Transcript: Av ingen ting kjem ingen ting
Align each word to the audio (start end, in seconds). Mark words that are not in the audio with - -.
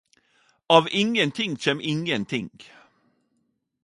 Av 0.77 0.85
ingen 1.01 1.29
ting 1.37 1.53
kjem 1.61 1.79
ingen 1.93 2.23
ting 2.31 2.51